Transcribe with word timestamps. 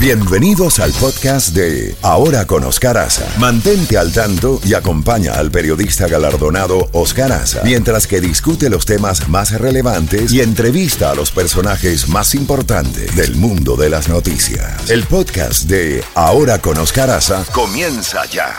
Bienvenidos 0.00 0.78
al 0.78 0.92
podcast 0.92 1.56
de 1.56 1.96
Ahora 2.02 2.46
con 2.46 2.62
Oscar. 2.62 3.08
Mantente 3.38 3.98
al 3.98 4.12
tanto 4.12 4.60
y 4.64 4.74
acompaña 4.74 5.32
al 5.32 5.50
periodista 5.50 6.06
galardonado 6.06 6.88
Oscar 6.92 7.32
Aza 7.32 7.62
mientras 7.64 8.06
que 8.06 8.20
discute 8.20 8.70
los 8.70 8.86
temas 8.86 9.28
más 9.28 9.50
relevantes 9.50 10.32
y 10.32 10.40
entrevista 10.40 11.10
a 11.10 11.16
los 11.16 11.32
personajes 11.32 12.08
más 12.08 12.36
importantes 12.36 13.16
del 13.16 13.34
mundo 13.34 13.74
de 13.74 13.90
las 13.90 14.08
noticias. 14.08 14.88
El 14.88 15.02
podcast 15.02 15.64
de 15.64 16.04
Ahora 16.14 16.60
con 16.60 16.78
Oscar 16.78 17.10
comienza 17.52 18.24
ya. 18.26 18.54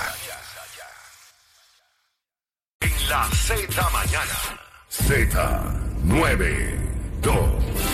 En 2.82 2.92
la 3.10 3.30
Z 3.34 3.90
mañana. 3.92 4.60
Z92 5.08 7.89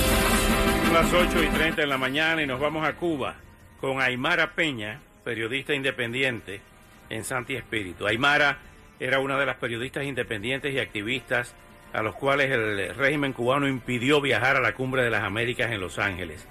las 0.95 1.11
8 1.11 1.43
y 1.43 1.47
30 1.47 1.81
de 1.81 1.87
la 1.87 1.97
mañana 1.97 2.41
y 2.41 2.47
nos 2.47 2.57
vamos 2.57 2.87
a 2.87 2.93
Cuba 2.93 3.35
con 3.81 3.99
Aymara 3.99 4.53
Peña, 4.53 5.01
periodista 5.25 5.73
independiente 5.73 6.61
en 7.09 7.25
Santi 7.25 7.57
Espíritu. 7.57 8.07
Aymara 8.07 8.59
era 8.97 9.19
una 9.19 9.37
de 9.37 9.45
las 9.45 9.57
periodistas 9.57 10.05
independientes 10.05 10.73
y 10.73 10.79
activistas 10.79 11.53
a 11.91 12.01
los 12.01 12.15
cuales 12.15 12.49
el 12.49 12.95
régimen 12.95 13.33
cubano 13.33 13.67
impidió 13.67 14.21
viajar 14.21 14.55
a 14.55 14.61
la 14.61 14.73
Cumbre 14.73 15.03
de 15.03 15.09
las 15.09 15.25
Américas 15.25 15.69
en 15.69 15.81
Los 15.81 15.99
Ángeles. 15.99 16.47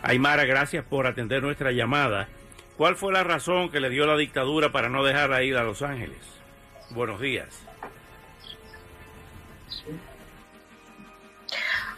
Aymara, 0.00 0.46
gracias 0.46 0.86
por 0.86 1.06
atender 1.06 1.42
nuestra 1.42 1.70
llamada. 1.70 2.28
¿Cuál 2.78 2.96
fue 2.96 3.12
la 3.12 3.24
razón 3.24 3.68
que 3.68 3.80
le 3.80 3.90
dio 3.90 4.06
la 4.06 4.16
dictadura 4.16 4.72
para 4.72 4.88
no 4.88 5.04
dejarla 5.04 5.42
ir 5.42 5.58
a 5.58 5.64
Los 5.64 5.82
Ángeles? 5.82 6.16
Buenos 6.92 7.20
días. 7.20 7.62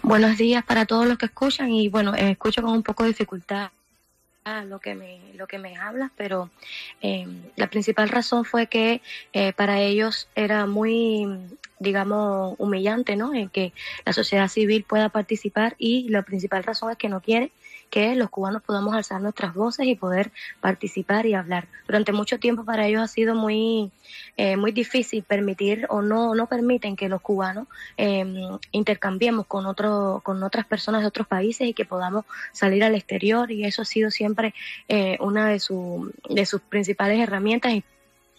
Buenos 0.07 0.37
días 0.37 0.63
para 0.63 0.85
todos 0.85 1.07
los 1.07 1.17
que 1.17 1.25
escuchan 1.25 1.71
y 1.71 1.89
bueno, 1.89 2.15
eh, 2.15 2.33
escucho 2.33 2.61
con 2.61 2.73
un 2.73 2.83
poco 2.83 3.05
de 3.05 3.09
dificultad 3.09 3.71
lo 4.67 4.79
que 4.79 4.95
me 4.95 5.19
lo 5.35 5.47
que 5.47 5.59
me 5.59 5.79
hablas, 5.79 6.11
pero 6.15 6.51
eh, 7.01 7.27
la 7.57 7.69
principal 7.69 8.11
razón 8.11 8.45
fue 8.45 8.67
que 8.67 9.01
eh, 9.33 9.55
para 9.55 9.81
ellos 9.81 10.29
era 10.35 10.67
muy 10.67 11.27
digamos 11.79 12.55
humillante, 12.59 13.17
¿no? 13.17 13.33
En 13.33 13.49
que 13.49 13.73
la 14.05 14.13
sociedad 14.13 14.49
civil 14.49 14.85
pueda 14.87 15.09
participar 15.09 15.75
y 15.79 16.11
la 16.11 16.21
principal 16.21 16.65
razón 16.65 16.91
es 16.91 16.99
que 16.99 17.09
no 17.09 17.23
quiere 17.23 17.51
que 17.95 18.17
los 18.17 18.29
cubanos 18.29 18.61
podamos 18.61 18.93
alzar 18.93 19.21
nuestras 19.21 19.55
voces 19.55 19.87
y 19.87 19.95
poder 19.95 20.33
participar 20.61 21.27
y 21.27 21.35
hablar. 21.35 21.69
Durante 21.87 22.11
mucho 22.11 22.41
tiempo 22.41 22.65
para 22.65 22.89
ellos 22.89 23.01
ha 23.01 23.07
sido 23.07 23.37
muy, 23.37 23.93
eh, 24.37 24.57
muy 24.57 24.73
difícil 24.73 25.23
permitir 25.23 25.87
o 25.89 26.03
no, 26.03 26.35
no 26.35 26.49
permiten 26.49 26.97
que 26.97 27.09
los 27.09 27.21
cubanos 27.21 27.69
em, 27.97 28.35
intercambiemos 28.73 29.47
con, 29.47 29.67
otro, 29.67 30.23
con 30.25 30.43
otras 30.43 30.67
personas 30.67 31.03
de 31.03 31.07
otros 31.07 31.29
países 31.29 31.69
y 31.69 31.73
que 31.73 31.85
podamos 31.85 32.25
salir 32.51 32.83
al 32.83 32.97
exterior 32.97 33.53
y 33.53 33.65
eso 33.65 33.83
ha 33.83 33.85
sido 33.85 34.11
siempre 34.11 34.55
eh, 34.89 35.17
una 35.21 35.47
de, 35.47 35.61
su, 35.61 36.13
de 36.29 36.47
sus 36.47 36.63
principales 36.63 37.21
herramientas 37.21 37.75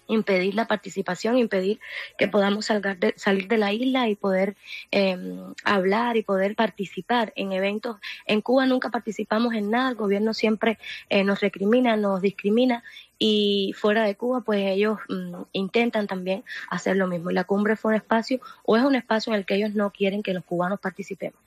impedir 0.08 0.56
la 0.56 0.68
participación, 0.68 1.38
impedir 1.38 1.80
que 2.18 2.28
podamos 2.28 2.66
salgar 2.66 2.98
de, 2.98 3.14
salir 3.18 3.48
de 3.48 3.58
la 3.58 3.74
isla 3.74 4.08
y 4.08 4.16
poder 4.16 4.56
em, 4.92 5.54
hablar 5.64 6.18
y 6.18 6.24
poder 6.24 6.56
participar 6.56 7.34
en 7.36 7.52
eventos. 7.52 7.98
En 8.26 8.42
Cuba 8.42 8.66
nunca 8.66 8.90
participamos 8.90 9.54
en 9.54 9.72
nada, 9.72 9.90
el 9.90 9.96
gobierno 9.96 10.34
siempre 10.34 10.78
eh, 11.10 11.24
nos 11.24 11.42
recrimina, 11.42 11.96
nos 11.98 12.22
discrimina 12.22 12.84
y 13.18 13.74
fuera 13.78 14.04
de 14.04 14.16
Cuba 14.16 14.42
pues 14.42 14.60
ellos 14.60 15.00
mm, 15.10 15.44
intentan 15.54 16.08
también 16.08 16.44
hacer 16.70 16.98
lo 16.98 17.08
mismo. 17.08 17.32
La 17.32 17.46
cumbre 17.46 17.76
fue 17.76 17.92
un 17.92 17.96
espacio 17.96 18.40
o 18.64 18.78
es 18.78 18.84
un 18.84 18.96
espacio 18.96 19.34
en 19.34 19.40
el 19.40 19.46
que 19.46 19.56
ellos 19.56 19.74
no 19.74 19.92
quieren 19.92 20.24
que 20.24 20.34
los 20.34 20.44
cubanos 20.44 20.80
participemos. 20.80 21.40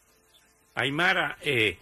Aymara, 0.75 1.39
eh, 1.42 1.77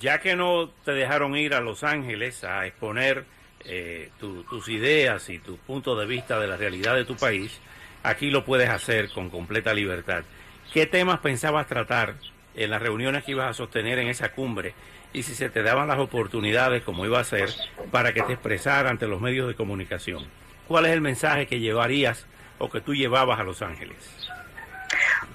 ya 0.00 0.20
que 0.20 0.34
no 0.36 0.68
te 0.84 0.92
dejaron 0.92 1.36
ir 1.36 1.54
a 1.54 1.60
Los 1.60 1.84
Ángeles 1.84 2.42
a 2.44 2.66
exponer 2.66 3.24
eh, 3.68 4.10
tus 4.18 4.68
ideas 4.68 5.28
y 5.28 5.38
tu 5.38 5.56
punto 5.56 5.96
de 5.96 6.06
vista 6.06 6.38
de 6.38 6.46
la 6.46 6.56
realidad 6.56 6.94
de 6.94 7.04
tu 7.04 7.16
país, 7.16 7.60
aquí 8.02 8.30
lo 8.30 8.44
puedes 8.44 8.68
hacer 8.68 9.10
con 9.10 9.30
completa 9.30 9.74
libertad. 9.74 10.24
¿Qué 10.72 10.86
temas 10.86 11.20
pensabas 11.20 11.66
tratar 11.66 12.14
en 12.54 12.70
las 12.70 12.82
reuniones 12.82 13.24
que 13.24 13.32
ibas 13.32 13.50
a 13.50 13.54
sostener 13.54 13.98
en 13.98 14.08
esa 14.08 14.32
cumbre? 14.32 14.74
Y 15.12 15.22
si 15.22 15.34
se 15.34 15.48
te 15.48 15.62
daban 15.62 15.88
las 15.88 15.98
oportunidades, 15.98 16.82
como 16.82 17.06
iba 17.06 17.18
a 17.18 17.24
ser, 17.24 17.50
para 17.90 18.12
que 18.12 18.22
te 18.22 18.34
expresara 18.34 18.90
ante 18.90 19.06
los 19.06 19.20
medios 19.20 19.48
de 19.48 19.54
comunicación. 19.54 20.26
¿Cuál 20.68 20.86
es 20.86 20.92
el 20.92 21.00
mensaje 21.00 21.46
que 21.46 21.60
llevarías 21.60 22.26
o 22.58 22.70
que 22.70 22.80
tú 22.80 22.94
llevabas 22.94 23.40
a 23.40 23.44
Los 23.44 23.62
Ángeles? 23.62 23.96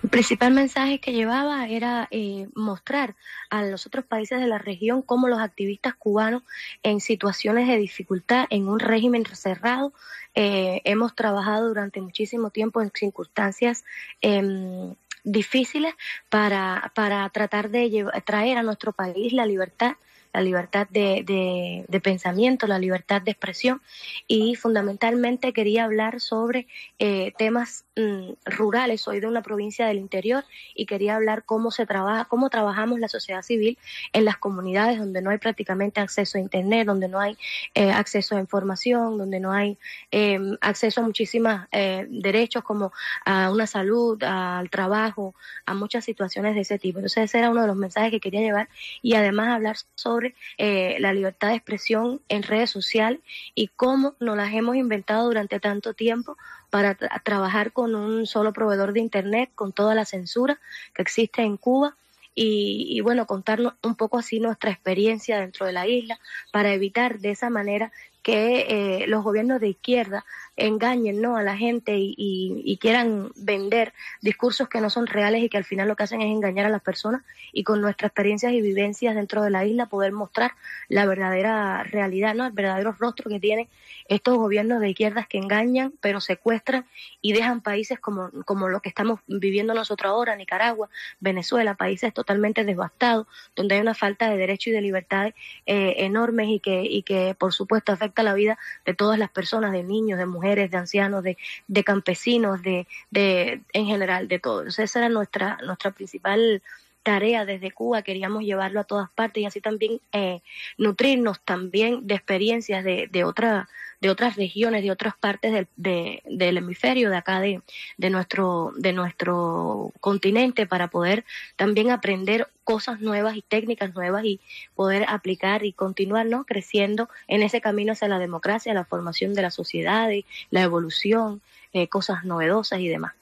El 0.04 0.10
principal 0.10 0.52
mensaje 0.52 1.00
que 1.00 1.14
llevaba 1.14 1.68
era 1.68 2.08
eh, 2.10 2.48
mostrar 2.56 3.16
a 3.52 3.64
los 3.64 3.86
otros 3.86 4.04
países 4.04 4.40
de 4.40 4.48
la 4.48 4.58
región 4.58 5.04
cómo 5.04 5.28
los 5.28 5.40
activistas 5.40 5.94
cubanos 5.94 6.42
en 6.82 7.00
situaciones 7.00 7.68
de 7.68 7.78
dificultad, 7.78 8.46
en 8.50 8.68
un 8.68 8.80
régimen 8.80 9.24
cerrado, 9.28 9.94
eh, 10.34 10.82
hemos 10.86 11.16
trabajado 11.16 11.68
durante 11.68 12.02
muchísimo 12.02 12.50
tiempo 12.50 12.82
en 12.82 12.92
circunstancias 12.92 13.84
em, 14.22 14.96
difíciles 15.24 15.94
para, 16.30 16.92
para 16.96 17.30
tratar 17.30 17.70
de 17.70 18.08
traer 18.26 18.58
a 18.58 18.64
nuestro 18.64 18.94
país 18.94 19.34
la 19.34 19.46
libertad 19.46 19.98
la 20.34 20.42
libertad 20.42 20.88
de, 20.90 21.86
de, 21.88 22.00
pensamiento, 22.00 22.68
la 22.68 22.80
libertad 22.80 23.22
de 23.22 23.32
expresión 23.32 23.82
y 24.28 24.56
fundamentalmente 24.56 25.54
quería 25.54 25.84
hablar 25.84 26.22
sobre 26.22 26.68
eh, 27.00 27.34
temas 27.38 27.86
mm, 27.96 28.32
rurales. 28.46 29.02
Soy 29.02 29.20
de 29.20 29.28
una 29.28 29.42
provincia 29.42 29.88
del 29.88 29.98
interior 29.98 30.44
y 30.74 30.86
quería 30.86 31.16
hablar 31.16 31.44
cómo 31.44 31.72
se 31.72 31.86
trabaja, 31.86 32.26
cómo 32.26 32.50
trabajamos 32.50 33.00
la 33.00 33.08
sociedad 33.08 33.42
civil 33.42 33.78
en 34.14 34.26
las 34.26 34.38
comunidades 34.38 35.00
donde 35.00 35.22
no 35.22 35.30
hay 35.30 35.38
prácticamente 35.38 36.00
acceso 36.00 36.38
a 36.38 36.42
internet, 36.42 36.88
donde 36.88 37.08
no 37.08 37.20
hay 37.20 37.38
eh, 37.76 37.92
acceso 37.92 38.36
a 38.36 38.40
información, 38.40 39.18
donde 39.18 39.40
no 39.40 39.52
hay 39.52 39.78
em, 40.12 40.58
acceso 40.62 41.02
a 41.02 41.04
muchísimos 41.04 41.62
eh, 41.72 42.08
derechos 42.10 42.64
como 42.64 42.94
a 43.26 43.52
una 43.52 43.68
salud, 43.68 44.22
al 44.24 44.70
trabajo, 44.70 45.36
a 45.66 45.74
muchas 45.74 46.06
situaciones 46.06 46.56
de 46.56 46.62
ese 46.62 46.80
tipo. 46.80 47.00
Entonces 47.00 47.26
ese 47.26 47.40
era 47.40 47.50
uno 47.50 47.62
de 47.62 47.68
los 47.68 47.76
mensajes 47.76 48.12
que 48.12 48.20
quería 48.20 48.42
llevar 48.42 48.70
y 49.02 49.16
además 49.16 49.50
hablar 49.50 49.76
sobre 49.96 50.21
eh, 50.58 50.98
la 51.00 51.14
libertad 51.14 51.50
de 51.50 51.56
expresión 51.56 52.22
en 52.30 52.44
redes 52.44 52.70
sociales 52.70 53.20
y 53.56 53.68
cómo 53.68 54.16
nos 54.20 54.38
las 54.38 54.54
hemos 54.54 54.76
inventado 54.76 55.26
durante 55.26 55.60
tanto 55.60 55.94
tiempo 55.94 56.38
para 56.70 56.96
trabajar 56.96 57.72
con 57.72 57.96
un 57.96 58.26
solo 58.26 58.54
proveedor 58.54 58.94
de 58.94 59.02
Internet, 59.02 59.52
con 59.56 59.74
toda 59.74 59.94
la 59.94 60.06
censura 60.06 60.60
que 60.94 61.02
existe 61.02 61.42
en 61.42 61.58
Cuba. 61.58 61.96
Y, 62.34 63.02
bueno, 63.02 63.28
contarnos 63.28 63.74
un 63.84 63.96
poco 63.96 64.18
así 64.18 64.40
nuestra 64.40 64.72
experiencia 64.72 65.42
dentro 65.42 65.66
de 65.66 65.74
la 65.74 65.86
isla 65.86 66.18
para 66.54 66.74
evitar 66.74 67.20
de 67.20 67.32
esa 67.32 67.50
manera 67.50 67.92
que 68.22 69.02
eh, 69.02 69.08
los 69.08 69.24
gobiernos 69.24 69.60
de 69.60 69.70
izquierda 69.70 70.26
engañen 70.56 71.22
¿no? 71.22 71.38
a 71.38 71.44
la 71.44 71.58
gente 71.58 71.96
y, 71.98 72.78
quieran 72.82 73.32
vender 73.36 73.94
discursos 74.22 74.68
que 74.68 74.82
no 74.82 74.90
son 74.90 75.06
reales 75.06 75.44
y 75.44 75.50
que 75.50 75.58
al 75.58 75.64
final 75.64 75.88
lo 75.88 75.96
que 75.96 76.04
hacen 76.04 76.22
es 76.22 76.28
engañar 76.28 76.66
a 76.66 76.70
las 76.70 76.82
personas 76.82 77.22
y 77.54 77.64
con 77.64 77.80
nuestras 77.80 78.10
experiencias 78.10 78.54
y 78.54 78.62
vivencias 78.62 79.14
dentro 79.14 79.44
de 79.44 79.52
la 79.52 79.66
isla 79.66 79.86
poder 79.86 80.14
mostrar 80.14 80.54
la 80.88 81.06
verdadera 81.06 81.84
realidad, 81.84 82.34
¿no? 82.34 82.48
el 82.48 82.54
verdadero 82.54 82.96
rostro 82.98 83.30
que 83.30 83.40
tienen 83.40 83.68
estos 84.08 84.38
gobiernos 84.38 84.82
de 84.82 84.90
izquierdas 84.90 85.28
que 85.28 85.38
engañan 85.38 85.94
pero 86.02 86.22
secuestran 86.22 86.86
y 87.22 87.34
dejan 87.34 87.62
países 87.62 88.00
como, 88.00 88.32
como 88.46 88.68
lo 88.68 88.82
que 88.82 88.90
estamos 88.90 89.20
viviendo 89.28 89.74
nosotros 89.74 90.10
ahora, 90.10 90.36
Nicaragua, 90.36 90.90
Venezuela, 91.20 91.76
países 91.76 92.14
totalmente 92.14 92.64
devastados, 92.64 93.28
donde 93.56 93.76
hay 93.76 93.82
una 93.82 93.94
falta 93.94 94.30
de 94.30 94.38
derechos 94.38 94.68
y 94.68 94.72
de 94.72 94.82
libertades 94.82 95.36
eh, 95.66 95.96
enormes 96.00 96.50
y 96.50 96.60
que, 96.60 96.84
y 96.84 97.04
que 97.04 97.36
por 97.38 97.54
supuesto 97.54 97.92
afecta 97.92 98.11
la 98.18 98.34
vida 98.34 98.58
de 98.86 98.94
todas 98.94 99.18
las 99.18 99.30
personas, 99.30 99.72
de 99.72 99.84
niños, 99.84 100.20
de 100.20 100.26
mujeres, 100.26 100.70
de 100.72 100.78
ancianos, 100.78 101.24
de, 101.24 101.38
de 101.68 101.84
campesinos, 101.84 102.62
de, 102.62 102.88
de, 103.10 103.62
en 103.74 103.86
general, 103.86 104.28
de 104.28 104.40
todos. 104.40 104.78
esa 104.80 105.00
era 105.00 105.10
nuestra, 105.10 105.58
nuestra 105.66 105.92
principal 105.92 106.62
tarea 107.04 107.46
desde 107.46 107.72
Cuba, 107.72 108.02
queríamos 108.02 108.44
llevarlo 108.44 108.80
a 108.80 108.84
todas 108.84 109.10
partes 109.10 109.44
y 109.44 109.46
así 109.46 109.62
también 109.62 110.00
eh, 110.12 110.42
nutrirnos 110.78 111.40
también 111.42 112.06
de 112.08 112.16
experiencias 112.16 112.84
de, 112.84 113.08
de, 113.12 113.24
otra, 113.24 113.70
de 114.02 114.10
otras 114.10 114.36
regiones, 114.36 114.84
de 114.84 114.92
otras 114.92 115.16
partes 115.16 115.52
del, 115.52 115.68
de, 115.76 116.22
del 116.26 116.58
hemisferio, 116.58 117.10
de 117.10 117.18
acá 117.18 117.40
de, 117.40 117.62
de, 117.98 118.10
nuestro, 118.10 118.74
de 118.76 118.94
nuestro 118.94 119.92
continente, 120.00 120.68
para 120.68 120.90
poder 120.90 121.26
también 121.56 121.90
aprender 121.90 122.48
cosas 122.64 123.02
nuevas 123.02 123.36
y 123.36 123.42
técnicas 123.42 123.94
nuevas 123.94 124.24
y 124.24 124.40
poder 124.76 125.06
aplicar 125.08 125.66
y 125.66 125.74
continuar 125.74 126.28
¿no? 126.28 126.46
creciendo 126.46 127.10
en 127.28 127.42
ese 127.42 127.62
camino 127.62 127.94
hacia 127.94 128.08
la 128.08 128.20
democracia, 128.20 128.74
la 128.74 128.86
formación 128.86 129.34
de 129.34 129.42
la 129.42 129.52
sociedad, 129.52 130.10
la 130.52 130.62
evolución, 130.62 131.42
eh, 131.74 131.88
cosas 131.88 132.24
novedosas 132.26 132.80
y 132.80 132.88
demás. 132.88 133.14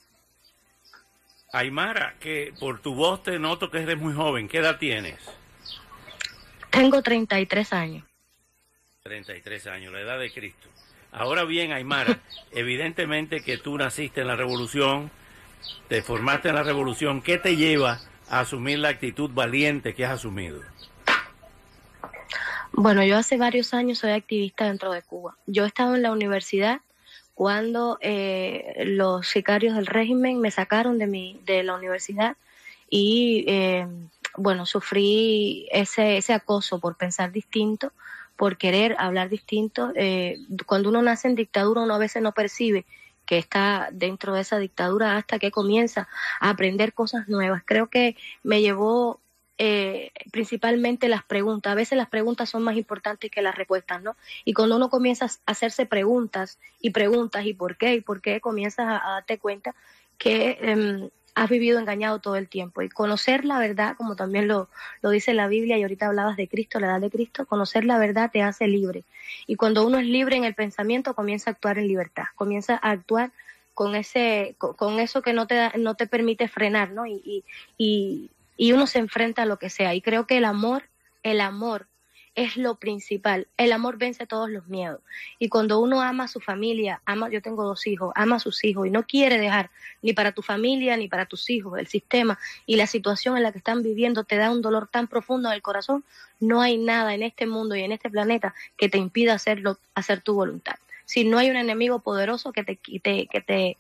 Aymara, 1.52 2.16
que 2.20 2.54
por 2.60 2.80
tu 2.80 2.94
voz 2.96 3.24
te 3.24 3.40
noto 3.40 3.72
que 3.72 3.80
eres 3.80 3.98
muy 3.98 4.14
joven. 4.14 4.48
¿Qué 4.48 4.60
edad 4.60 4.78
tienes? 4.78 5.18
Tengo 6.70 7.02
33 7.02 7.74
años. 7.74 8.06
33 9.04 9.68
años, 9.68 9.94
la 9.94 10.02
edad 10.02 10.20
de 10.20 10.32
Cristo. 10.32 10.68
Ahora 11.12 11.44
bien, 11.44 11.72
Aymara, 11.72 12.20
evidentemente 12.52 13.42
que 13.42 13.58
tú 13.58 13.78
naciste 13.78 14.22
en 14.22 14.28
la 14.28 14.36
revolución, 14.36 15.10
te 15.88 16.02
formaste 16.02 16.50
en 16.50 16.56
la 16.56 16.64
revolución. 16.64 17.22
¿Qué 17.22 17.38
te 17.38 17.56
lleva 17.56 18.00
a 18.30 18.42
asumir 18.42 18.80
la 18.80 18.90
actitud 18.90 19.32
valiente 19.32 19.96
que 19.96 20.06
has 20.06 20.14
asumido? 20.14 20.62
Bueno, 22.72 23.04
yo 23.04 23.18
hace 23.18 23.38
varios 23.38 23.74
años 23.74 23.98
soy 23.98 24.12
activista 24.12 24.66
dentro 24.66 24.92
de 24.92 25.02
Cuba. 25.02 25.36
Yo 25.48 25.64
he 25.64 25.68
estado 25.68 25.96
en 25.96 26.04
la 26.04 26.12
universidad 26.12 26.82
cuando 27.40 27.98
eh, 28.02 28.84
los 28.86 29.30
sicarios 29.30 29.74
del 29.74 29.86
régimen 29.86 30.42
me 30.42 30.52
sacaron 30.52 30.98
de, 31.00 31.08
mi, 31.08 31.40
de 31.46 31.64
la 31.64 31.74
universidad 31.74 32.36
y, 32.90 33.46
eh, 33.48 33.88
bueno, 34.36 34.66
sufrí 34.66 35.66
ese, 35.72 36.18
ese 36.18 36.34
acoso 36.34 36.82
por 36.82 36.98
pensar 36.98 37.32
distinto, 37.32 37.94
por 38.36 38.58
querer 38.58 38.94
hablar 39.00 39.30
distinto. 39.30 39.94
Eh, 39.96 40.36
cuando 40.66 40.90
uno 40.90 41.02
nace 41.02 41.30
en 41.30 41.36
dictadura, 41.36 41.80
uno 41.80 41.94
a 41.94 41.98
veces 41.98 42.22
no 42.22 42.34
percibe 42.34 42.86
que 43.26 43.38
está 43.38 43.88
dentro 43.94 44.34
de 44.34 44.42
esa 44.42 44.60
dictadura 44.60 45.16
hasta 45.16 45.40
que 45.40 45.50
comienza 45.50 46.10
a 46.42 46.50
aprender 46.50 46.92
cosas 46.92 47.30
nuevas. 47.30 47.64
Creo 47.66 47.88
que 47.88 48.18
me 48.44 48.60
llevó 48.60 49.22
eh, 49.62 50.14
principalmente 50.32 51.10
las 51.10 51.24
preguntas. 51.24 51.74
A 51.74 51.76
veces 51.76 51.98
las 51.98 52.08
preguntas 52.08 52.50
son 52.50 52.64
más 52.64 52.78
importantes 52.78 53.30
que 53.30 53.42
las 53.42 53.56
respuestas, 53.56 54.02
¿no? 54.02 54.16
Y 54.46 54.54
cuando 54.54 54.78
uno 54.78 54.90
comienza 54.90 55.26
a 55.26 55.30
hacerse 55.52 55.86
preguntas 55.86 56.60
y 56.80 56.92
preguntas 56.92 57.46
y 57.46 57.54
por 57.54 57.76
qué 57.76 57.96
y 57.96 58.02
por 58.02 58.22
qué, 58.22 58.40
comienzas 58.40 58.88
a, 58.88 59.16
darte 59.16 59.38
cuenta 59.38 59.76
que 60.18 60.58
eh, 60.62 61.10
has 61.36 61.50
vivido 61.50 61.78
engañado 61.78 62.20
todo 62.20 62.38
el 62.38 62.48
tiempo. 62.48 62.82
Y 62.82 62.88
conocer 62.88 63.44
la 63.44 63.60
verdad, 63.60 63.98
como 63.98 64.16
también 64.16 64.48
lo, 64.48 64.70
lo 65.02 65.10
dice 65.10 65.34
la 65.34 65.50
Biblia, 65.50 65.78
y 65.78 65.82
ahorita 65.82 66.08
hablabas 66.08 66.38
de 66.38 66.48
Cristo, 66.48 66.80
la 66.80 66.88
edad 66.88 67.02
de 67.02 67.12
Cristo, 67.12 67.46
conocer 67.46 67.84
la 67.84 67.98
verdad 67.98 68.32
te 68.32 68.42
hace 68.42 68.66
libre. 68.66 69.04
Y 69.46 69.58
cuando 69.58 69.86
uno 69.86 69.98
es 69.98 70.06
libre 70.06 70.38
en 70.38 70.46
el 70.46 70.56
pensamiento, 70.56 71.16
comienza 71.16 71.50
a 71.50 71.54
actuar 71.54 71.80
en 71.80 71.90
libertad, 71.90 72.28
comienza 72.36 72.80
a 72.82 72.92
actuar 72.92 73.34
con 73.74 73.96
ese 73.96 74.56
con, 74.58 75.00
eso 75.00 75.22
que 75.22 75.34
no 75.34 75.48
te 75.48 75.78
no 75.78 75.96
te 75.96 76.06
permite 76.06 76.50
frenar 76.50 76.92
no 76.92 77.06
y, 77.06 77.46
y 77.78 78.30
uno 78.74 78.88
se 78.88 79.00
enfrenta 79.00 79.44
a 79.44 79.46
lo 79.46 79.58
que 79.58 79.70
sea. 79.70 79.96
Y 79.96 80.02
creo 80.02 80.28
que 80.28 80.38
el 80.38 80.46
amor, 80.46 80.84
el 81.24 81.42
amor 81.42 81.88
es 82.36 82.58
lo 82.58 82.76
principal. 82.76 83.48
El 83.58 83.72
amor 83.72 83.98
vence 83.98 84.26
todos 84.26 84.50
los 84.50 84.68
miedos. 84.68 85.02
Y 85.40 85.50
cuando 85.50 85.80
uno 85.80 86.02
ama 86.02 86.26
a 86.26 86.28
su 86.28 86.40
familia, 86.40 87.02
ama, 87.06 87.30
yo 87.30 87.42
tengo 87.42 87.64
dos 87.64 87.86
hijos, 87.88 88.12
ama 88.16 88.38
a 88.38 88.40
sus 88.40 88.64
hijos 88.64 88.88
y 88.88 88.92
no 88.92 89.04
quiere 89.04 89.38
dejar 89.38 89.72
ni 90.02 90.14
para 90.14 90.32
tu 90.32 90.42
familia 90.42 90.96
ni 90.96 91.08
para 91.08 91.26
tus 91.26 91.50
hijos 91.50 91.78
el 91.78 91.88
sistema 91.88 92.40
y 92.66 92.78
la 92.78 92.88
situación 92.88 93.36
en 93.36 93.44
la 93.44 93.52
que 93.52 93.58
están 93.58 93.84
viviendo 93.84 94.24
te 94.24 94.38
da 94.38 94.52
un 94.52 94.62
dolor 94.62 94.88
tan 94.88 95.08
profundo 95.08 95.50
en 95.50 95.56
el 95.56 95.62
corazón, 95.62 96.06
no 96.40 96.62
hay 96.62 96.78
nada 96.78 97.14
en 97.14 97.24
este 97.24 97.46
mundo 97.46 97.76
y 97.76 97.82
en 97.82 97.92
este 97.92 98.10
planeta 98.10 98.54
que 98.78 98.88
te 98.88 98.98
impida 98.98 99.34
hacerlo, 99.34 99.78
hacer 99.94 100.22
tu 100.22 100.34
voluntad. 100.34 100.76
Si 101.06 101.26
no 101.26 101.40
hay 101.40 101.50
un 101.50 101.58
enemigo 101.58 102.00
poderoso 102.00 102.54
que 102.54 102.64
te, 102.64 102.76
que 102.78 103.00
te 103.00 103.28
que 103.28 103.42
te 103.42 103.78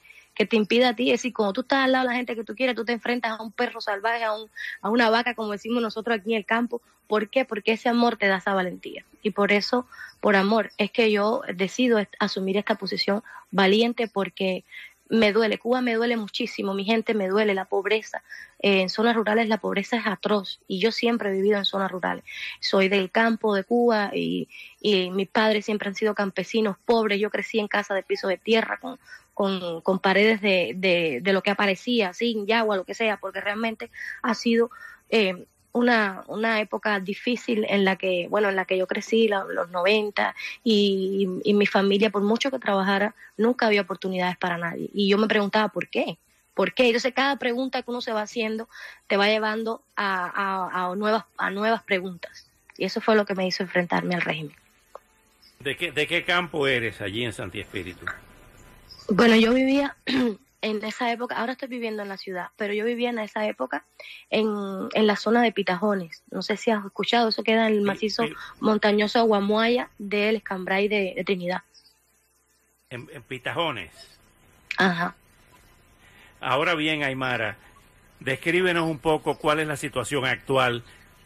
impida 0.51 0.89
a 0.89 0.95
ti. 0.95 1.11
Es 1.11 1.19
decir, 1.19 1.33
cuando 1.33 1.53
tú 1.53 1.61
estás 1.61 1.85
al 1.85 1.91
lado 1.91 2.07
de 2.07 2.11
la 2.11 2.17
gente 2.17 2.35
que 2.35 2.43
tú 2.43 2.55
quieres, 2.55 2.75
tú 2.75 2.85
te 2.85 2.93
enfrentas 2.93 3.39
a 3.39 3.43
un 3.43 3.51
perro 3.51 3.81
salvaje, 3.81 4.23
a, 4.23 4.33
un, 4.33 4.49
a 4.81 4.89
una 4.89 5.09
vaca, 5.09 5.35
como 5.35 5.51
decimos 5.51 5.81
nosotros 5.81 6.17
aquí 6.17 6.31
en 6.31 6.37
el 6.37 6.45
campo. 6.45 6.81
¿Por 7.07 7.29
qué? 7.29 7.43
Porque 7.43 7.71
ese 7.73 7.89
amor 7.89 8.17
te 8.17 8.27
da 8.27 8.37
esa 8.37 8.53
valentía. 8.53 9.03
Y 9.21 9.31
por 9.31 9.51
eso, 9.51 9.87
por 10.21 10.35
amor, 10.35 10.71
es 10.77 10.91
que 10.91 11.11
yo 11.11 11.41
decido 11.55 11.99
asumir 12.19 12.57
esta 12.57 12.75
posición 12.75 13.23
valiente 13.51 14.07
porque 14.07 14.63
me 15.09 15.33
duele, 15.33 15.57
Cuba 15.57 15.81
me 15.81 15.95
duele 15.95 16.15
muchísimo, 16.17 16.73
mi 16.73 16.85
gente 16.85 17.13
me 17.13 17.27
duele, 17.27 17.53
la 17.53 17.65
pobreza. 17.65 18.23
Eh, 18.59 18.81
en 18.81 18.89
zonas 18.89 19.15
rurales 19.15 19.47
la 19.47 19.57
pobreza 19.57 19.97
es 19.97 20.05
atroz 20.05 20.61
y 20.67 20.79
yo 20.79 20.91
siempre 20.91 21.29
he 21.29 21.33
vivido 21.33 21.57
en 21.57 21.65
zonas 21.65 21.91
rurales. 21.91 22.23
Soy 22.59 22.89
del 22.89 23.09
campo 23.09 23.55
de 23.55 23.63
Cuba 23.63 24.11
y, 24.13 24.47
y 24.79 25.09
mis 25.09 25.27
padres 25.27 25.65
siempre 25.65 25.89
han 25.89 25.95
sido 25.95 26.13
campesinos 26.13 26.77
pobres. 26.85 27.19
Yo 27.19 27.31
crecí 27.31 27.59
en 27.59 27.67
casa 27.67 27.93
de 27.95 28.03
piso 28.03 28.27
de 28.27 28.37
tierra 28.37 28.79
con, 28.79 28.99
con, 29.33 29.81
con 29.81 29.99
paredes 29.99 30.41
de, 30.41 30.73
de, 30.75 31.19
de, 31.21 31.33
lo 31.33 31.41
que 31.41 31.51
aparecía, 31.51 32.13
sin 32.13 32.51
agua, 32.51 32.77
lo 32.77 32.85
que 32.85 32.93
sea, 32.93 33.17
porque 33.17 33.41
realmente 33.41 33.89
ha 34.21 34.35
sido 34.35 34.69
eh, 35.09 35.45
una, 35.71 36.23
una 36.27 36.59
época 36.61 36.99
difícil 36.99 37.65
en 37.69 37.85
la 37.85 37.95
que, 37.95 38.27
bueno, 38.29 38.49
en 38.49 38.55
la 38.55 38.65
que 38.65 38.77
yo 38.77 38.87
crecí, 38.87 39.27
los 39.27 39.69
90, 39.69 40.35
y, 40.63 41.27
y, 41.43 41.53
mi 41.53 41.65
familia, 41.65 42.09
por 42.09 42.23
mucho 42.23 42.51
que 42.51 42.59
trabajara, 42.59 43.15
nunca 43.37 43.67
había 43.67 43.81
oportunidades 43.81 44.37
para 44.37 44.57
nadie. 44.57 44.89
Y 44.93 45.09
yo 45.09 45.17
me 45.17 45.27
preguntaba 45.27 45.69
por 45.69 45.87
qué. 45.87 46.17
¿Por 46.53 46.73
qué? 46.73 46.87
Entonces 46.87 47.13
cada 47.13 47.37
pregunta 47.37 47.81
que 47.81 47.91
uno 47.91 48.01
se 48.01 48.11
va 48.11 48.21
haciendo 48.21 48.67
te 49.07 49.15
va 49.15 49.27
llevando 49.27 49.81
a, 49.95 50.25
a, 50.25 50.91
a, 50.91 50.95
nuevas, 50.95 51.23
a 51.37 51.51
nuevas 51.51 51.83
preguntas. 51.83 52.49
Y 52.77 52.85
eso 52.85 52.99
fue 52.99 53.15
lo 53.15 53.25
que 53.25 53.35
me 53.35 53.47
hizo 53.47 53.63
enfrentarme 53.63 54.15
al 54.15 54.21
régimen. 54.21 54.55
¿De 55.59 55.75
qué, 55.77 55.91
de 55.91 56.07
qué 56.07 56.23
campo 56.23 56.67
eres 56.67 57.01
allí 57.01 57.23
en 57.23 57.33
Santi 57.33 57.59
Espíritu? 57.59 58.05
Bueno, 59.09 59.35
yo 59.35 59.53
vivía 59.53 59.95
en 60.61 60.83
esa 60.83 61.11
época, 61.11 61.37
ahora 61.37 61.53
estoy 61.53 61.69
viviendo 61.69 62.03
en 62.03 62.09
la 62.09 62.17
ciudad, 62.17 62.49
pero 62.57 62.73
yo 62.73 62.83
vivía 62.85 63.09
en 63.09 63.19
esa 63.19 63.47
época 63.47 63.85
en, 64.29 64.47
en 64.93 65.07
la 65.07 65.15
zona 65.15 65.41
de 65.41 65.51
Pitajones. 65.51 66.23
No 66.31 66.41
sé 66.41 66.57
si 66.57 66.71
has 66.71 66.85
escuchado, 66.85 67.29
eso 67.29 67.43
queda 67.43 67.67
en 67.67 67.73
el 67.73 67.81
macizo 67.81 68.25
montañoso 68.59 69.23
Guamuaya 69.23 69.89
del 69.97 70.37
Escambray 70.37 70.87
de, 70.87 71.13
de 71.15 71.23
Trinidad. 71.23 71.61
En, 72.89 73.07
en, 73.13 73.23
Pitajones. 73.23 73.91
Ajá. 74.77 75.15
Ahora 76.41 76.75
bien, 76.75 77.03
Aymara, 77.03 77.57
descríbenos 78.19 78.85
un 78.89 78.99
poco 78.99 79.37
cuál 79.37 79.59
es 79.59 79.67
la 79.67 79.77
situación 79.77 80.25
actual, 80.25 80.83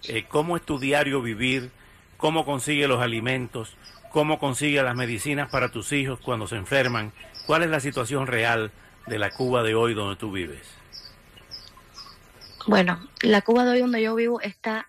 eh, 0.07 0.25
cómo 0.27 0.57
es 0.57 0.63
tu 0.63 0.79
diario 0.79 1.21
vivir, 1.21 1.71
cómo 2.18 2.45
consigue 2.45 2.88
los 2.88 3.01
alimentos, 3.01 3.77
cómo 4.12 4.38
consigue 4.38 4.81
las 4.83 4.95
medicinas 4.95 5.50
para 5.50 5.69
tus 5.69 5.91
hijos 5.91 6.19
cuando 6.19 6.47
se 6.47 6.56
enferman 6.56 7.13
¿Cuál 7.45 7.63
es 7.63 7.69
la 7.69 7.79
situación 7.79 8.27
real 8.27 8.71
de 9.07 9.19
la 9.19 9.31
Cuba 9.31 9.63
de 9.63 9.75
hoy 9.75 9.94
donde 9.94 10.15
tú 10.15 10.31
vives? 10.31 10.67
Bueno, 12.67 13.05
la 13.21 13.41
Cuba 13.41 13.65
de 13.65 13.71
hoy 13.71 13.79
donde 13.81 14.01
yo 14.01 14.15
vivo 14.15 14.39
está, 14.41 14.88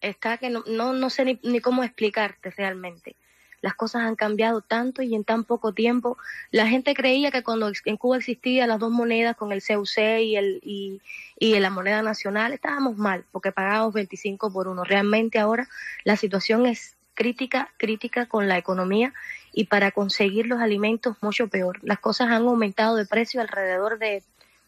está 0.00 0.38
que 0.38 0.50
no, 0.50 0.62
no, 0.66 0.92
no 0.92 1.10
sé 1.10 1.38
ni, 1.42 1.60
cómo 1.60 1.82
explicarte 1.82 2.50
realmente. 2.50 3.16
Las 3.62 3.74
cosas 3.74 4.02
han 4.02 4.16
cambiado 4.16 4.62
tanto 4.62 5.02
y 5.02 5.14
en 5.14 5.24
tan 5.24 5.44
poco 5.44 5.74
tiempo. 5.74 6.16
La 6.50 6.66
gente 6.66 6.94
creía 6.94 7.30
que 7.30 7.42
cuando 7.42 7.70
en 7.84 7.96
Cuba 7.98 8.16
existían 8.16 8.68
las 8.68 8.78
dos 8.78 8.90
monedas 8.90 9.36
con 9.36 9.52
el 9.52 9.62
CUC 9.62 9.98
y, 10.22 10.36
el, 10.36 10.60
y, 10.62 11.02
y 11.38 11.58
la 11.58 11.68
moneda 11.68 12.00
nacional, 12.00 12.54
estábamos 12.54 12.96
mal 12.96 13.26
porque 13.32 13.52
pagábamos 13.52 13.92
25 13.92 14.50
por 14.50 14.68
uno. 14.68 14.84
Realmente 14.84 15.38
ahora 15.38 15.68
la 16.04 16.16
situación 16.16 16.64
es 16.64 16.96
crítica, 17.20 17.68
crítica 17.76 18.24
con 18.24 18.48
la 18.48 18.56
economía 18.56 19.12
y 19.52 19.64
para 19.64 19.90
conseguir 19.90 20.46
los 20.46 20.58
alimentos 20.58 21.18
mucho 21.20 21.48
peor. 21.48 21.78
Las 21.82 21.98
cosas 21.98 22.28
han 22.28 22.46
aumentado 22.46 22.96
de 22.96 23.04
precio 23.04 23.42
alrededor 23.42 23.98
de 23.98 24.22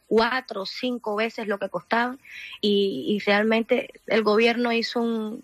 cuatro 0.06 0.60
o 0.60 0.66
cinco 0.66 1.16
veces 1.16 1.48
lo 1.48 1.58
que 1.58 1.70
costaban 1.70 2.18
y, 2.60 3.06
y 3.08 3.20
realmente 3.20 3.88
el 4.06 4.22
gobierno 4.22 4.70
hizo 4.70 5.00
un, 5.00 5.42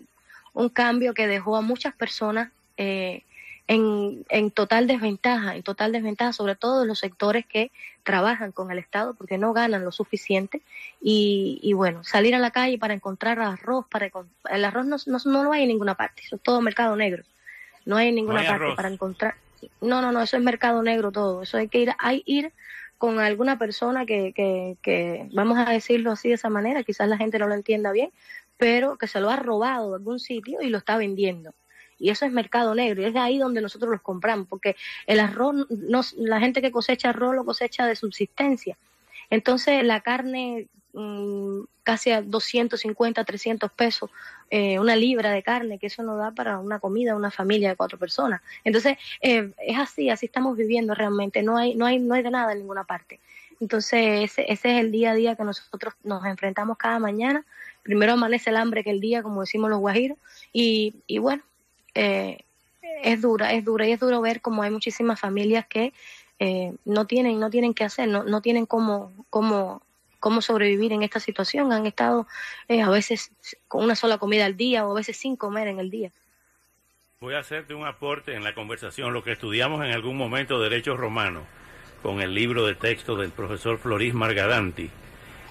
un, 0.53 0.69
cambio 0.69 1.15
que 1.15 1.25
dejó 1.25 1.55
a 1.55 1.61
muchas 1.61 1.95
personas 1.95 2.51
eh, 2.77 3.23
en, 3.69 4.25
en, 4.29 4.49
total 4.49 4.87
desventaja, 4.87 5.55
en 5.55 5.61
total 5.61 5.91
desventaja, 5.91 6.33
sobre 6.33 6.55
todo 6.55 6.85
los 6.85 6.97
sectores 6.97 7.45
que 7.45 7.71
trabajan 8.01 8.51
con 8.51 8.71
el 8.71 8.79
Estado 8.79 9.13
porque 9.13 9.37
no 9.37 9.53
ganan 9.53 9.85
lo 9.85 9.91
suficiente 9.91 10.63
y, 10.99 11.59
y 11.61 11.73
bueno, 11.73 12.03
salir 12.03 12.33
a 12.33 12.39
la 12.39 12.49
calle 12.49 12.79
para 12.79 12.95
encontrar 12.95 13.39
arroz, 13.39 13.85
para 13.87 14.09
el 14.49 14.65
arroz 14.65 14.87
no, 14.87 14.97
no, 15.05 15.19
no 15.23 15.43
lo 15.43 15.51
hay 15.53 15.61
en 15.63 15.69
ninguna 15.69 15.93
parte, 15.93 16.23
eso 16.25 16.37
es 16.37 16.41
todo 16.41 16.61
mercado 16.61 16.95
negro. 16.95 17.23
No 17.85 17.97
hay 17.97 18.11
ninguna 18.11 18.41
no 18.41 18.41
hay 18.41 18.59
parte 18.59 18.75
para 18.75 18.89
encontrar. 18.89 19.35
No, 19.81 20.01
no, 20.01 20.11
no, 20.11 20.23
eso 20.23 20.35
es 20.35 20.43
mercado 20.43 20.81
negro 20.81 21.11
todo. 21.11 21.43
Eso 21.43 21.57
hay 21.57 21.67
que 21.67 21.79
ir, 21.79 21.93
hay 21.99 22.23
ir 22.25 22.51
con 22.97 23.19
alguna 23.19 23.59
persona 23.59 24.07
que, 24.07 24.33
que, 24.33 24.77
que, 24.81 25.29
vamos 25.31 25.59
a 25.59 25.71
decirlo 25.71 26.11
así 26.11 26.29
de 26.29 26.35
esa 26.35 26.49
manera, 26.49 26.83
quizás 26.83 27.07
la 27.07 27.17
gente 27.17 27.37
no 27.37 27.47
lo 27.47 27.53
entienda 27.53 27.91
bien, 27.91 28.11
pero 28.57 28.97
que 28.97 29.07
se 29.07 29.19
lo 29.19 29.29
ha 29.29 29.35
robado 29.35 29.91
de 29.91 29.97
algún 29.97 30.19
sitio 30.19 30.59
y 30.63 30.69
lo 30.69 30.79
está 30.79 30.97
vendiendo. 30.97 31.53
Y 31.99 32.09
eso 32.09 32.25
es 32.25 32.31
mercado 32.31 32.73
negro, 32.75 33.01
y 33.01 33.05
es 33.05 33.13
de 33.13 33.19
ahí 33.19 33.37
donde 33.37 33.61
nosotros 33.61 33.91
los 33.91 34.01
compramos, 34.01 34.47
porque 34.47 34.75
el 35.05 35.19
arroz, 35.19 35.67
no, 35.69 36.01
la 36.17 36.39
gente 36.39 36.61
que 36.61 36.71
cosecha 36.71 37.09
arroz 37.09 37.35
lo 37.35 37.45
cosecha 37.45 37.85
de 37.85 37.95
subsistencia. 37.95 38.77
Entonces 39.29 39.83
la 39.83 40.01
carne 40.01 40.67
mmm, 40.93 41.61
casi 41.83 42.11
a 42.11 42.21
250, 42.21 43.23
300 43.23 43.71
pesos 43.71 44.09
eh, 44.51 44.79
una 44.79 44.95
libra 44.95 45.31
de 45.31 45.43
carne, 45.43 45.77
que 45.77 45.87
eso 45.87 46.01
no 46.01 46.17
da 46.17 46.31
para 46.31 46.57
una 46.57 46.79
comida, 46.79 47.15
una 47.15 47.29
familia 47.29 47.69
de 47.69 47.75
cuatro 47.75 47.99
personas. 47.99 48.41
Entonces, 48.63 48.97
eh, 49.21 49.51
es 49.59 49.77
así, 49.77 50.09
así 50.09 50.25
estamos 50.25 50.57
viviendo 50.57 50.95
realmente, 50.95 51.43
no 51.43 51.57
hay, 51.57 51.75
no 51.75 51.85
hay, 51.85 51.99
no 51.99 52.15
hay 52.15 52.23
de 52.23 52.31
nada 52.31 52.53
en 52.53 52.59
ninguna 52.59 52.83
parte. 52.83 53.19
Entonces, 53.59 54.23
ese, 54.31 54.51
ese 54.51 54.71
es 54.71 54.79
el 54.79 54.91
día 54.91 55.11
a 55.11 55.13
día 55.13 55.35
que 55.35 55.43
nosotros 55.43 55.93
nos 56.03 56.25
enfrentamos 56.25 56.77
cada 56.77 56.97
mañana. 56.97 57.45
Primero 57.83 58.13
amanece 58.13 58.49
el 58.49 58.57
hambre 58.57 58.83
que 58.83 58.89
el 58.89 59.01
día, 59.01 59.21
como 59.21 59.41
decimos 59.41 59.69
los 59.69 59.79
guajiros, 59.79 60.17
y, 60.51 60.95
y 61.05 61.19
bueno, 61.19 61.43
eh, 61.99 62.45
es 63.03 63.21
dura, 63.21 63.53
es 63.53 63.65
dura, 63.65 63.87
y 63.87 63.91
es 63.91 63.99
duro 63.99 64.21
ver 64.21 64.41
como 64.41 64.63
hay 64.63 64.71
muchísimas 64.71 65.19
familias 65.19 65.65
que 65.67 65.93
eh, 66.39 66.73
no 66.85 67.05
tienen, 67.05 67.39
no 67.39 67.49
tienen 67.49 67.73
qué 67.73 67.83
hacer, 67.83 68.07
no, 68.07 68.23
no 68.23 68.41
tienen 68.41 68.65
cómo, 68.65 69.11
cómo 69.29 69.81
cómo 70.19 70.41
sobrevivir 70.41 70.91
en 70.91 71.03
esta 71.03 71.19
situación. 71.19 71.71
Han 71.71 71.85
estado 71.85 72.27
eh, 72.67 72.81
a 72.81 72.89
veces 72.89 73.31
con 73.67 73.83
una 73.83 73.95
sola 73.95 74.17
comida 74.17 74.45
al 74.45 74.57
día 74.57 74.85
o 74.85 74.91
a 74.91 74.95
veces 74.95 75.17
sin 75.17 75.35
comer 75.35 75.67
en 75.67 75.79
el 75.79 75.89
día. 75.89 76.11
Voy 77.21 77.35
a 77.35 77.39
hacerte 77.39 77.73
un 77.73 77.85
aporte 77.85 78.33
en 78.33 78.43
la 78.43 78.53
conversación, 78.53 79.13
lo 79.13 79.23
que 79.23 79.33
estudiamos 79.33 79.83
en 79.83 79.91
algún 79.91 80.15
momento 80.15 80.59
Derechos 80.59 80.97
Romanos, 80.97 81.43
con 82.01 82.21
el 82.21 82.33
libro 82.33 82.65
de 82.65 82.75
texto 82.75 83.15
del 83.15 83.31
profesor 83.31 83.77
Floris 83.77 84.13
Margadanti. 84.13 84.89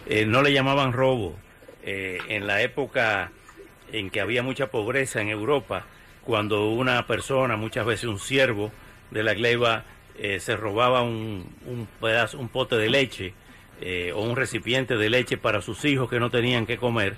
Eh, 0.07 0.25
no 0.25 0.43
le 0.43 0.53
llamaban 0.53 0.93
robo. 0.93 1.37
Eh, 1.83 2.19
en 2.29 2.47
la 2.47 2.61
época 2.61 3.33
en 3.93 4.11
que 4.11 4.21
había 4.21 4.43
mucha 4.43 4.71
pobreza 4.71 5.21
en 5.21 5.29
Europa, 5.29 5.87
cuando 6.29 6.69
una 6.69 7.07
persona, 7.07 7.57
muchas 7.57 7.87
veces 7.87 8.05
un 8.05 8.19
siervo 8.19 8.71
de 9.11 9.23
la 9.23 9.33
gleba, 9.33 9.85
eh, 10.19 10.41
se 10.41 10.59
robaba 10.59 11.01
un, 11.01 11.49
un, 11.65 11.89
un 12.39 12.49
pote 12.51 12.77
de 12.77 12.91
leche 12.91 13.33
eh, 13.81 14.13
o 14.15 14.21
un 14.21 14.37
recipiente 14.37 14.99
de 14.99 15.09
leche 15.09 15.39
para 15.39 15.63
sus 15.63 15.87
hijos 15.87 16.11
que 16.11 16.21
no 16.21 16.29
tenían 16.29 16.67
que 16.67 16.77
comer, 16.77 17.17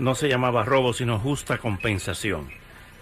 no 0.00 0.16
se 0.16 0.28
llamaba 0.28 0.64
robo, 0.64 0.92
sino 0.92 1.20
justa 1.20 1.58
compensación. 1.58 2.48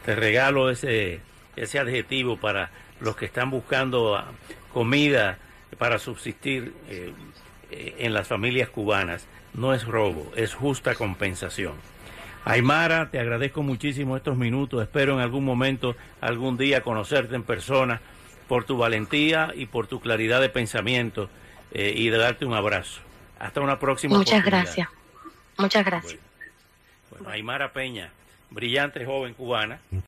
Te 0.04 0.14
regalo 0.14 0.68
ese, 0.68 1.20
ese 1.56 1.78
adjetivo 1.78 2.36
para 2.36 2.70
los 3.00 3.16
que 3.16 3.24
están 3.24 3.48
buscando 3.48 4.14
ah, 4.14 4.26
comida 4.74 5.38
para 5.78 5.98
subsistir 5.98 6.74
eh, 6.90 7.14
en 7.70 8.12
las 8.12 8.28
familias 8.28 8.68
cubanas. 8.68 9.26
No 9.54 9.72
es 9.72 9.86
robo, 9.86 10.30
es 10.36 10.52
justa 10.52 10.94
compensación. 10.94 11.76
Aymara, 12.46 13.10
te 13.10 13.18
agradezco 13.18 13.64
muchísimo 13.64 14.16
estos 14.16 14.36
minutos. 14.36 14.80
Espero 14.80 15.14
en 15.14 15.20
algún 15.20 15.44
momento, 15.44 15.96
algún 16.20 16.56
día, 16.56 16.80
conocerte 16.80 17.34
en 17.34 17.42
persona 17.42 18.00
por 18.46 18.62
tu 18.62 18.76
valentía 18.76 19.50
y 19.52 19.66
por 19.66 19.88
tu 19.88 19.98
claridad 19.98 20.40
de 20.40 20.48
pensamiento 20.48 21.28
eh, 21.72 21.92
y 21.96 22.08
de 22.08 22.18
darte 22.18 22.44
un 22.44 22.54
abrazo. 22.54 23.00
Hasta 23.40 23.60
una 23.60 23.80
próxima. 23.80 24.16
Muchas 24.16 24.44
gracias. 24.44 24.88
Muchas 25.58 25.84
gracias. 25.84 26.20
bueno, 27.10 27.30
Aymara 27.30 27.72
Peña, 27.72 28.12
brillante 28.50 29.04
joven 29.04 29.34
cubana. 29.34 29.80